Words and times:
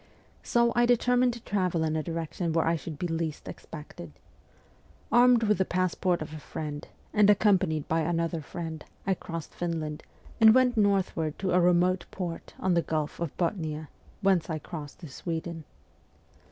So 0.41 0.73
I 0.75 0.87
determined 0.87 1.33
to 1.33 1.43
travel 1.43 1.83
in 1.83 1.95
a 1.95 2.01
direction 2.01 2.53
where 2.53 2.65
I 2.65 2.75
should 2.75 2.97
be 2.97 3.05
least 3.07 3.47
expected. 3.47 4.11
Armed 5.11 5.43
with 5.43 5.59
the 5.59 5.63
passport 5.63 6.23
of 6.23 6.33
a 6.33 6.39
friend, 6.39 6.87
and 7.13 7.29
accompanied 7.29 7.87
by 7.87 7.99
another 7.99 8.41
friend, 8.41 8.83
I 9.05 9.13
crossed 9.13 9.53
Finland, 9.53 10.01
and 10.39 10.55
went 10.55 10.75
northward 10.75 11.37
to 11.37 11.51
a 11.51 11.59
remote 11.59 12.07
port 12.09 12.55
on 12.59 12.73
the 12.73 12.81
Gulf 12.81 13.19
of 13.19 13.37
Bothnia, 13.37 13.89
whence 14.21 14.49
I 14.49 14.57
crossed 14.57 15.01
to 15.01 15.07
Sweden. 15.07 15.65